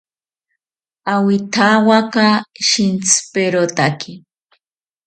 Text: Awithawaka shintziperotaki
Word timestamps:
Awithawaka 1.13 2.25
shintziperotaki 2.67 4.11